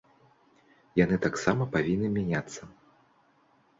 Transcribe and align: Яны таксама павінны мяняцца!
Яны 1.03 1.19
таксама 1.27 1.63
павінны 1.75 2.07
мяняцца! 2.17 2.61